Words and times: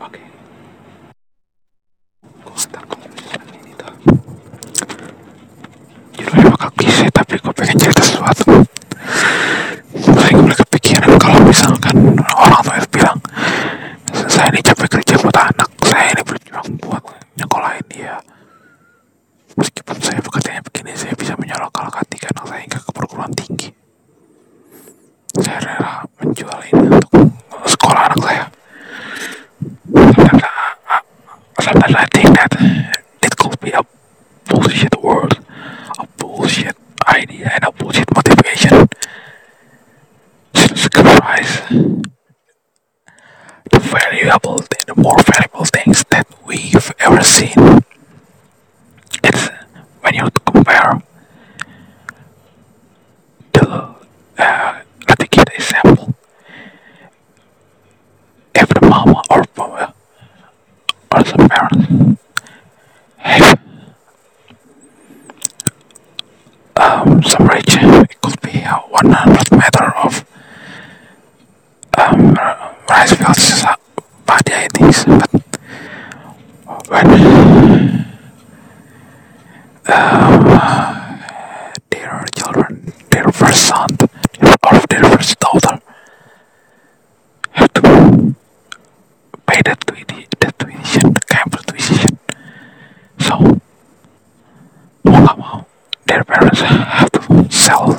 Oke. 0.00 0.20
Gue 2.42 2.56
ntar 2.70 2.84
ini 3.54 3.72
tuh 3.78 3.94
judulnya 6.14 6.50
bakal 6.54 6.70
klise 6.74 7.06
tapi 7.14 7.34
gue 7.38 7.54
pengen 7.54 7.78
cerita 7.78 8.02
sesuatu. 8.02 8.64
Saya 9.94 10.34
mulai 10.34 10.56
kepikiran 10.58 11.14
kalau 11.18 11.38
misalkan 11.46 12.18
orang 12.34 12.62
itu 12.78 12.88
bilang 12.90 13.18
saya 14.26 14.50
ini 14.50 14.60
capek 14.62 14.88
kerja 14.98 15.14
buat 15.22 15.36
anak, 15.38 15.70
saya 15.86 16.10
ini 16.14 16.22
berjuang 16.26 16.68
buat 16.82 17.02
nyekolahin 17.38 17.86
dia. 17.90 18.18
Meskipun 19.54 19.96
saya 20.02 20.18
sometimes 31.64 31.94
I 31.96 32.06
think 32.12 32.28
that 32.36 32.52
it 33.22 33.36
could 33.36 33.58
be 33.60 33.70
a 33.70 33.82
bullshit 34.44 34.94
world, 35.02 35.38
a 35.98 36.06
bullshit 36.18 36.76
idea, 37.08 37.50
and 37.54 37.64
a 37.64 37.72
bullshit 37.72 38.08
motivation 38.14 38.86
to 40.52 40.76
sacrifice 40.76 41.62
the 43.70 43.78
valuable, 43.80 44.58
the 44.86 44.94
more 44.96 45.16
valuable 45.32 45.64
things 45.64 46.04
that 46.10 46.26
we've 46.46 46.92
ever 46.98 47.22
seen. 47.22 47.80
It's 49.22 49.48
when 50.02 50.14
you 50.14 50.28
compare 50.44 51.02
the, 53.52 53.94
or 61.24 61.30
some 61.30 61.48
parents 61.48 62.20
have 63.16 63.58
um, 66.76 67.22
some 67.22 67.46
rich, 67.46 67.76
it 67.76 68.20
could 68.20 68.40
be 68.42 68.58
a 68.60 68.74
100 68.90 69.52
meter 69.52 69.94
of 69.96 70.24
um, 71.98 72.34
rice 72.88 73.12
fields, 73.14 73.64
uh, 73.64 73.74
bad 74.26 74.72
things, 74.72 75.04
but 75.04 75.30
when 76.88 77.06
um, 79.86 81.20
their 81.90 82.24
children, 82.36 82.92
their 83.10 83.28
first 83.32 83.68
son, 83.68 83.96
or 84.00 84.80
their 84.90 85.04
first 85.04 85.38
daughter, 85.38 85.80
have 87.52 87.72
to 87.74 88.34
pay 89.46 89.60
that 89.64 89.80
tuition, 89.86 90.26
So, 93.34 93.42
mau 95.10 95.18
gak 95.26 95.34
mau, 95.34 95.66
their 96.06 96.22
parents 96.22 96.62
have 96.62 97.10
to 97.18 97.20
sell 97.50 97.90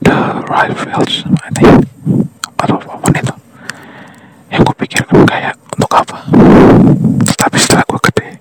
the 0.00 0.16
rice 0.48 0.72
fields, 0.80 1.28
I 1.44 1.52
think, 1.52 1.84
atau 2.56 2.80
apa 2.80 2.96
pun 2.96 3.12
itu. 3.12 3.36
Yang 4.48 4.60
gue 4.64 4.76
pikirkan 4.80 5.28
kayak 5.28 5.60
untuk 5.76 5.92
apa? 5.92 6.24
Tetapi 7.20 7.56
setelah 7.60 7.84
gue 7.84 8.00
gede, 8.08 8.40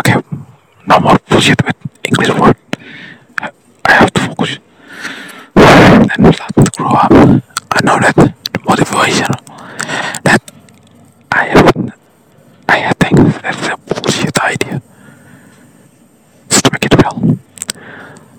okay, 0.00 0.16
no 0.88 0.96
more 0.96 1.20
bullshit 1.28 1.60
with 1.60 1.76
English 2.08 2.32
word. 2.32 2.56
I 3.84 3.92
have 3.92 4.08
to 4.16 4.32
focus. 4.32 4.64
And 5.60 6.24
start 6.32 6.56
to 6.56 6.72
grow 6.72 6.96
up. 6.96 7.12
I 7.12 7.84
know 7.84 8.00
that 8.00 8.16
the 8.16 8.60
motivation 8.64 9.28
that 10.24 10.40
I 11.36 11.52
have, 11.52 11.68
I 12.68 12.96
think 12.96 13.16
that's 13.44 13.68
a 13.68 13.76
to 16.48 16.68
make 16.72 16.84
it 16.84 16.94
real. 16.96 17.16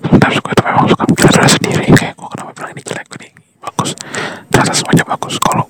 Sometimes 0.06 0.38
gue 0.42 0.54
tuh 0.54 0.66
memang 0.66 0.86
suka 0.90 1.04
mikir 1.10 1.28
diri 1.30 1.50
sendiri 1.50 1.86
kayak 1.94 2.14
gue 2.18 2.28
kenapa 2.34 2.52
bilang 2.58 2.72
ini 2.74 2.82
jelek 2.86 3.08
ini 3.22 3.30
bagus. 3.62 3.92
Ternyata 4.50 4.74
semuanya 4.74 5.06
bagus 5.06 5.36
kalau 5.42 5.66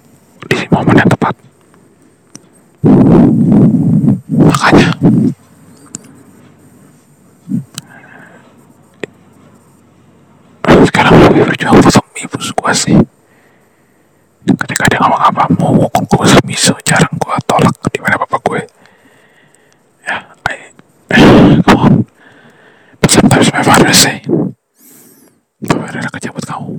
di 0.48 0.58
momen 0.72 0.96
yang 0.96 1.10
tepat. 1.10 1.36
Makanya 4.30 4.90
sekarang 10.88 11.14
lebih 11.28 11.44
berjuang 11.52 11.76
untuk 11.80 12.06
ibu 12.16 12.38
gue 12.40 12.74
sih 12.76 12.98
ketika 14.50 14.84
dia 14.90 15.00
ngomong 15.04 15.22
apa 15.22 15.44
mau 15.60 15.72
ngomong 15.76 16.04
gue 16.08 16.26
semiso 16.28 16.76
jarang 16.84 17.12
gue 17.16 17.36
tolak 17.48 17.76
di 17.92 18.00
mana 18.02 18.16
bapak 18.20 18.40
gue 18.48 18.62
ya 20.08 20.18
I, 20.50 20.58
come 21.64 21.80
on 21.80 21.94
but 23.02 23.10
father 23.69 23.94
say 23.94 24.18
bahwa 25.62 25.85
ada 25.85 26.09
kerja 26.09 26.34
buat 26.34 26.41
kamu 26.41 26.74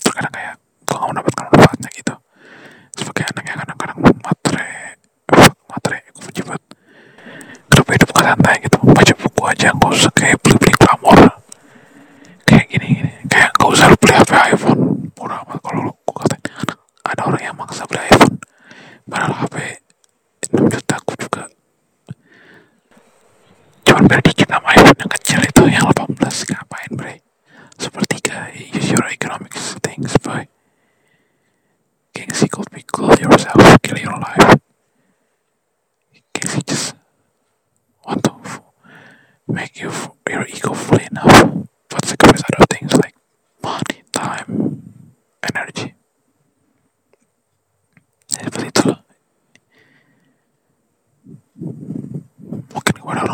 terkadang 0.00 0.32
kayak 0.32 0.54
gue 0.88 0.96
gak 0.96 1.08
mendapatkan 1.12 1.44
manfaatnya 1.52 1.90
gitu 1.92 2.14
sebagai 2.96 3.24
anak 3.36 3.44
yang 3.52 3.58
kadang-kadang 3.60 3.98
matre 4.24 4.68
matre 5.68 5.98
gue 6.08 6.40
buat 6.48 6.62
kenapa 7.68 7.90
hidup 7.92 8.08
gak 8.16 8.24
santai 8.32 8.54
gitu 8.64 8.76
baca 8.80 9.14
buku 9.20 9.42
aja 9.44 9.68
gak 9.76 9.92
usah 9.92 10.12
biar 24.08 24.20
dikit 24.24 24.48
sama 24.48 24.68
iPhone 24.74 24.98
yang 24.98 25.12
kecil 25.20 25.40
itu 25.44 25.62
yang 25.70 25.84
18 25.90 26.50
ngapain 26.50 26.90
bre? 26.94 27.14
Sepertiga 27.78 28.50
use 28.54 28.90
your 28.92 29.06
economics 29.08 29.74
things 29.82 30.14
boy. 30.22 30.46
Gengsi 32.14 32.46
could 32.50 32.68
be 32.70 32.84
kill 32.84 33.12
yourself 33.16 33.62
kill 33.82 33.98
your 33.98 34.18
life. 34.18 34.60
Gengsi 36.34 36.60
just 36.66 36.94
want 38.04 38.22
to 38.24 38.34
make 39.48 39.80
you 39.80 39.90
your 40.28 40.46
ego 40.48 40.72
full 40.72 40.98
enough. 40.98 41.66
But 41.88 42.04
sacrifice 42.06 42.42
other 42.48 42.66
things 42.70 42.92
like 42.96 43.14
money, 43.62 44.00
time, 44.12 44.80
energy. 45.44 45.92
Seperti 48.32 48.66
itulah. 48.72 49.00
Mungkin 52.72 52.94
kepada 52.96 53.20
orang 53.28 53.31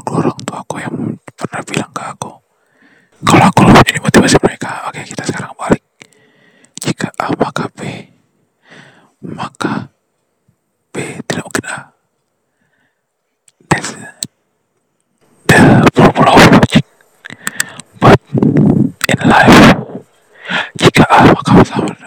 jika 21.49 21.55
A 21.55 21.55
maka 21.55 21.65
sama, 21.65 21.89
sama 21.89 21.98